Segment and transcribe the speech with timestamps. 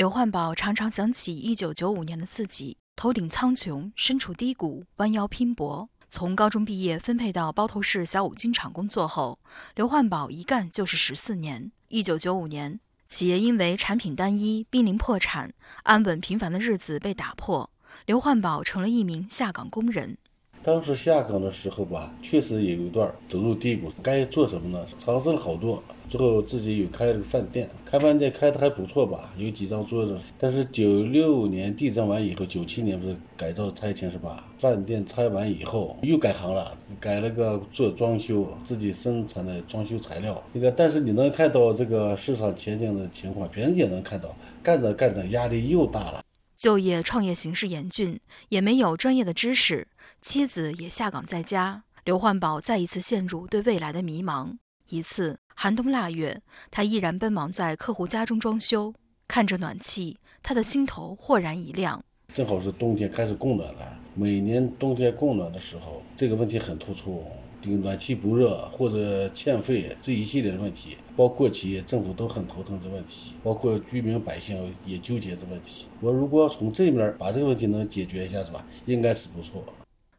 [0.00, 5.90] 刘焕宝常常想起1995年的自己，头顶苍穹，身处低谷，弯腰拼搏。
[6.08, 9.38] 从高中毕业分配到包头市小五金厂工作后，
[9.74, 11.70] 刘焕宝一干就是十四年。
[11.90, 15.52] 1995年，企业因为产品单一濒临破产，
[15.82, 17.68] 安稳平凡的日子被打破，
[18.06, 20.16] 刘焕宝成了一名下岗工人。
[20.62, 24.84] 当时下岗的时候吧，确实也有一段走入低谷，该做什么呢？
[24.98, 30.18] 尝试了好多，最后自己有开了个饭店，开饭店开的还不错吧，有几张桌子。
[30.38, 34.44] 但是九六年地震完以后，九七年不是改造拆迁是吧？
[34.58, 40.42] 饭店拆完以后又改行了，改了个做装修，自己生产的装修材料。
[40.52, 44.28] 那个，但是你能看到这个市场前景的情况，别人也能看到，
[44.62, 46.20] 干着干着压力又大了。
[46.60, 49.88] 就业创业形势严峻，也没有专业的知识。
[50.20, 54.58] 妻子也下岗在家，刘焕宝再一次陷入对未来的迷茫。
[54.90, 58.92] 一次寒冬腊月，他依然奔忙在客户家中装修，
[59.26, 62.04] 看着暖气，他的心头豁然一亮。
[62.34, 67.24] 正好是冬天开始供暖了，每年冬天供暖的时候，这个问题很突出，
[67.60, 75.86] 这个暖气不热或者欠费这一系列的问题，包括企业、政府都很头疼这问题，包括居民百姓也纠结这问题。
[76.00, 78.64] 我如果要从这面把这个问题能解决一下，是吧？
[78.86, 79.64] 应该是不错。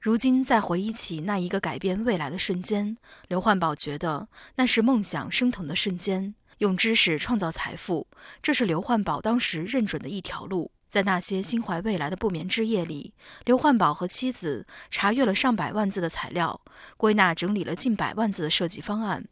[0.00, 2.96] 如今再回忆起那一个改变未来的瞬间，
[3.28, 6.34] 刘焕宝觉得那是梦想升腾的瞬间。
[6.58, 8.06] 用知识创造财富，
[8.40, 10.70] 这是刘焕宝当时认准的一条路。
[10.96, 13.12] 在那些心怀未来的不眠之夜里，
[13.44, 16.58] 刘焕宝和妻子查阅了上百万字的材料，
[16.96, 19.22] 归纳整理了近百万字的设计方案。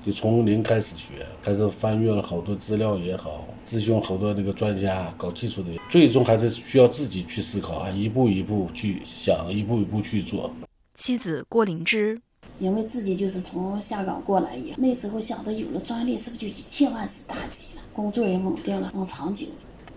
[0.00, 10.50] 就从零开始学，开始翻阅了好多资料也好，咨询好多那个专家搞技术的，最终还是需要自己去思考啊，一步一步去想，一步一步去做。
[10.94, 12.18] 妻子郭灵芝，
[12.58, 17.82] 因为自己就是从下岗过来以后，那时候想着有了专利，是不是就一切万事大吉了？
[17.92, 19.44] 工作也稳定了，能长久。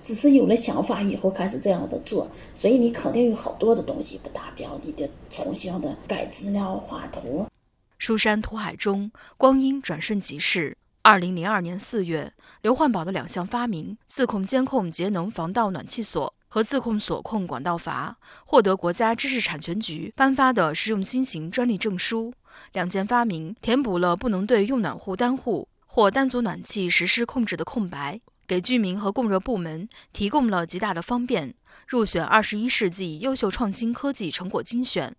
[0.04, 7.48] 只是有了想法以后开始这样的做，所以你肯定有好多的东西不达标，你得重新的改资料、画图。
[7.98, 10.76] 书山图海中，光阴转瞬即逝。
[11.04, 22.34] 二零零二年四月，刘焕宝的两项发明——自控监控节能防盗暖气锁和自控锁控管道阀，获得国家知识产权局颁发的实用新型专利证书。
[22.74, 31.54] 两件发明填补了不能对用暖户单户或单组暖气实施控制的空白，给居民和供热部门提供了极大的方便，
[31.88, 35.16] 入选二十一世纪优秀创新科技成果精选。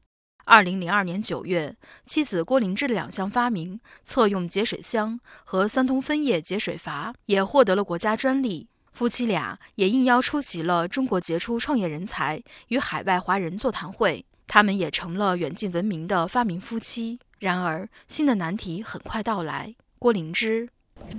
[0.47, 1.75] 二零零二年九月，
[2.05, 8.69] 妻子郭灵芝的两项发明——侧用节水箱和三通分液节水阀，也获得了国家专利。
[8.93, 17.19] 夫妻俩也应邀出席了中国杰出创业人才与海外华人座谈会，他们也成了远近闻名的发明夫妻。
[17.39, 19.75] 然而，新的难题很快到来。
[19.99, 20.69] 郭灵芝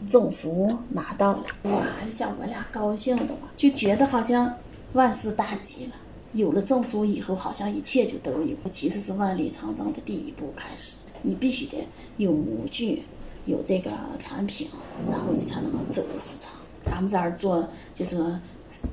[0.08, 1.86] 证书拿到了，哇！
[2.06, 4.53] 你像我俩高兴的吧，就觉得好像
[4.94, 5.91] 万事大吉了。
[6.34, 8.56] 有了证书以后，好像一切就都有。
[8.69, 11.88] 其实是万里长征的第一步开始，你必须得
[12.18, 13.03] 有模具，
[13.46, 14.69] 有这个产品，
[15.09, 16.53] 然后你才能走入市场。
[16.81, 18.40] 咱们这儿做就是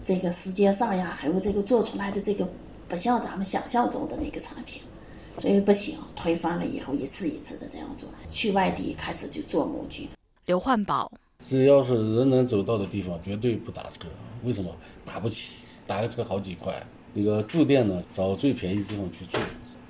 [0.02, 2.48] 这个世界上呀，还有这个做出来的这个
[2.88, 4.80] 不像咱们想象中的那个产品，
[5.38, 5.98] 所以不行。
[6.16, 10.08] 推翻了以后，一次一次的这样做，去外地开始就做模具。
[10.46, 11.12] 刘焕宝，
[11.44, 14.08] 只要是人能走到的地方，绝对不打车。
[14.42, 14.74] 为什么？
[15.04, 16.84] 打不起，打个车好几块。
[17.14, 19.38] 那个住店呢，找最便宜的地方去住。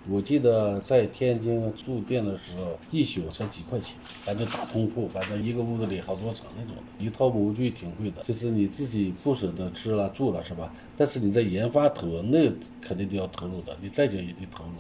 [0.09, 8.23] 我记得在天津住店的时候，一宿才几块钱，反正大通铺，反正一个屋子里好多层那种的，一套模具挺贵的。
[8.25, 10.71] 就是你自己不舍得吃了住了是吧？
[10.97, 12.53] 但是你在研发投那
[12.83, 14.73] 肯定得要投入的，你再久也得投入。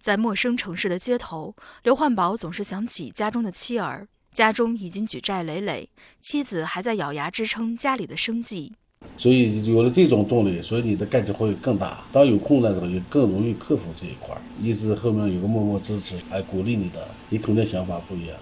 [0.00, 4.06] 在陌生城市的街头，刘焕宝总是想起家中的妻儿，
[4.38, 5.88] 家中已经举债累累，
[6.20, 8.72] 妻子还在咬牙支撑家里的生计。
[9.16, 12.04] 所以有了这种动力，所以你的干劲会更大。
[12.12, 14.40] 当有困难的时候，也更容易克服这一块。
[14.62, 18.38] 一直后面有个默默支持，还鼓励你的，你肯定想法不一样。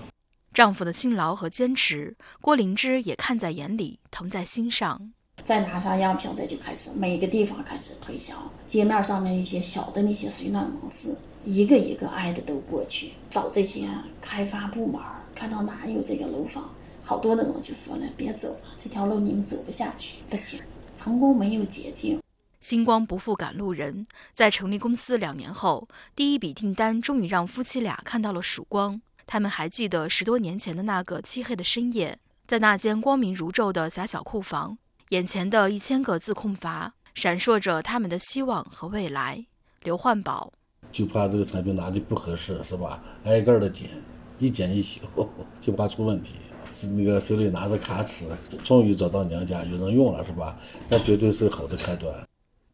[0.53, 5.11] 丈夫的辛劳和坚持，郭灵芝也看在眼里，疼在心上。
[5.43, 8.35] 再拿上样品，再就开始每个地方开始推销，
[8.67, 11.17] 街面上面一些小的那些水暖门市，
[11.47, 13.89] 一个一个挨着都过去，找这些
[14.21, 15.01] 开发部门，
[15.37, 16.69] 看到哪有这个楼房。
[17.05, 20.59] 好多的人就说了：“别走了，这条路你们走不下去，不行，
[20.97, 22.19] 成功没有捷径。”
[22.59, 25.87] 星光不负赶路人，在成立公司两年后，
[26.17, 29.01] 第一笔订单终于让夫妻俩看到了曙光。
[29.25, 32.19] 他们还记得十多年前的那个漆黑的深夜，
[32.49, 34.79] 在那间光明如昼的狭小库房，
[35.11, 39.47] 眼前的一千个自控阀闪烁着他们的希望和未来。
[39.83, 40.53] 刘焕宝
[40.91, 43.01] 就怕这个产品哪里不合适，是吧？
[43.25, 43.91] 挨个的检，
[44.39, 45.01] 一剪一修，
[45.61, 46.35] 就怕出问题。
[46.75, 48.27] 是那个手里拿着卡尺，
[48.63, 50.59] 终于找到娘家，有人用了是吧？
[50.91, 52.15] 那绝对是好的开端。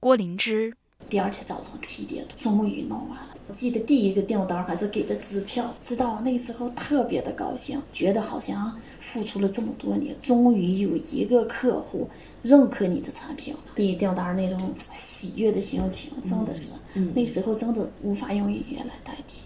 [0.00, 0.74] 郭灵芝，
[1.08, 3.28] 第二天早上七点多，终于弄完了。
[3.52, 12.10] 记得第一个订单还是给的支票，知道那时候特别的高兴，觉得好像付出了这么多年，终于有一个客户
[12.42, 13.60] 认可你的产品了。
[13.76, 16.72] 第一订单那种喜悦的心情，真的是，
[17.14, 19.42] 那时候真的无法用语言来代替。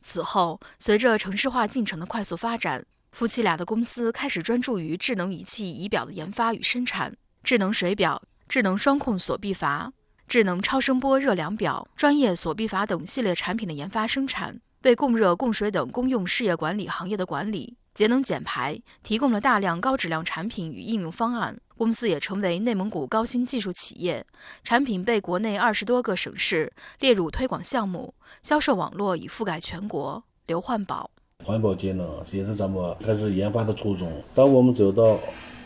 [0.00, 9.92] 此后，随着城市化进程的快速发展，夫妻俩的公司开始专注于智能仪器仪表的研发与生产，智能水表、智能双控锁闭阀。
[10.26, 21.58] 智能超声波热量表、专业锁闭阀等系列产品的研发生产，为供热供水等公用事业管理行业的管理、节能减排提供了大量高质量产品与应用方案。
[21.80, 24.22] 公司也成为内蒙古高新技术企业，
[24.62, 28.12] 产品被国内二十多个省市列入推广项目，
[28.42, 30.22] 销售网络已覆盖全国。
[30.46, 31.10] 刘焕宝，
[31.42, 34.12] 环保节能也是咱们开始研发的初衷。
[34.34, 35.18] 当我们走到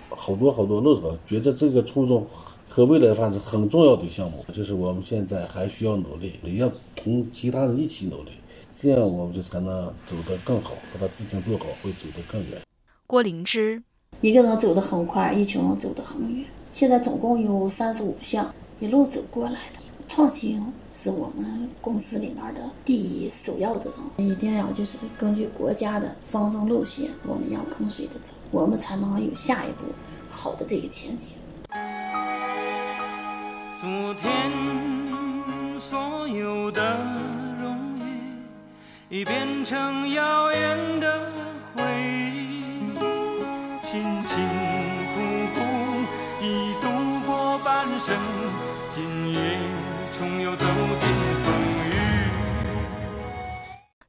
[0.09, 2.25] 好多好多路候，觉得这个初衷。
[2.67, 8.31] 和未来的发展是很重要的项目，就是我们现在还需要努力，也要同其他人一起努力，
[8.73, 12.61] 这样我们就才能走得更好，把它事情做好，会走得更远。
[13.07, 13.83] 郭灵芝，
[14.21, 16.47] 一个人走得很快，一群人走得很远。
[16.73, 19.81] 现在总共有三十五项，一路走过来的。
[20.07, 20.63] 创新
[20.93, 29.87] 是我们公司里面的第一首要的任务，一定要就是根据国家的方针路线，我们要跟随着走，我们才能有下一步
[30.29, 31.31] 好的这个前景。
[33.81, 34.53] 昨天
[35.81, 36.97] 所有的
[37.61, 41.31] 荣誉已变成遥远的
[48.07, 49.59] 今夜
[50.13, 51.09] 重又走进
[51.43, 51.55] 风
[51.89, 51.93] 雨。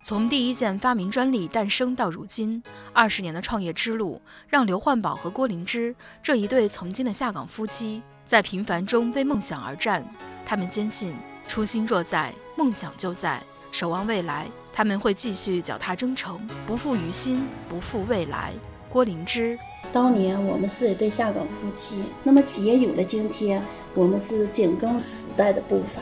[0.03, 2.61] 从第一件发明专利诞生到如今，
[2.91, 8.03] 二十年的创业之路，让刘焕宝和郭灵芝这一对曾经的下岗夫妻。
[8.25, 10.05] 在平凡中为梦想而战，
[10.45, 11.15] 他们坚信
[11.47, 13.41] 初心若在，梦想就在。
[13.71, 18.51] 守望未来，他们会继续脚踏征程，不负于心，不负未来。
[18.89, 19.57] 郭灵芝，
[19.95, 23.63] 当年我们是一对下岗夫妻，那么企业有了今天，
[23.93, 26.01] 我们是紧跟时代的步伐，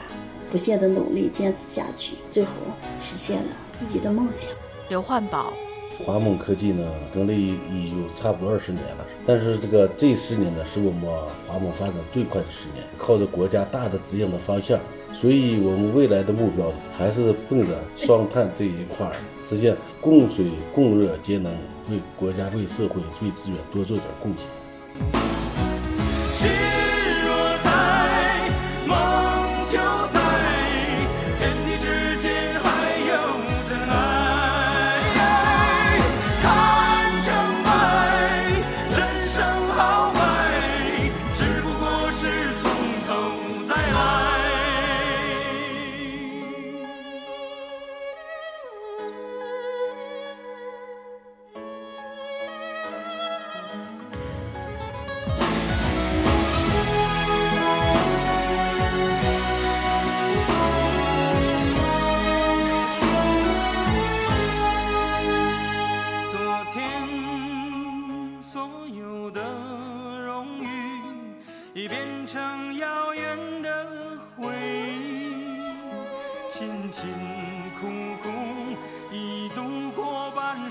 [0.49, 2.53] 不懈的努力坚持下去，最后
[2.99, 4.51] 实现了自己的梦想。
[4.89, 5.53] 刘焕宝。
[5.99, 11.01] 华梦科技呢，成立已有差不多二十年了，但是这个这十年呢，是我们
[11.47, 14.79] 华梦发展最快的十年，靠着国家大的指引的方向，
[15.13, 19.09] 所以我们未来的目标还是奔着双碳这一块，
[19.43, 21.51] 实现供水供热节能，
[21.89, 24.47] 为国家为社会为资源多做点贡献。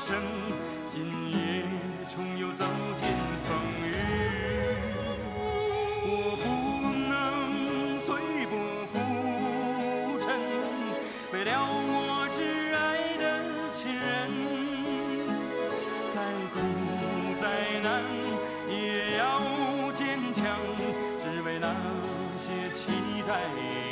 [0.05, 0.17] 生
[0.91, 1.63] 今夜
[2.13, 2.65] 重又走
[3.01, 3.09] 进
[3.45, 3.95] 风雨。
[6.05, 6.11] 我
[6.43, 6.45] 不
[7.09, 8.11] 能随
[8.47, 8.53] 波
[8.91, 8.99] 浮
[10.19, 10.27] 沉
[11.33, 13.23] 为了我挚爱的
[13.73, 14.03] 亲人
[16.11, 16.19] 再
[16.53, 16.59] 苦
[17.41, 18.03] 再难
[18.69, 19.23] 也要
[19.93, 20.43] 坚强
[21.21, 21.73] 只为那
[22.37, 22.91] 些期
[23.29, 23.92] 待。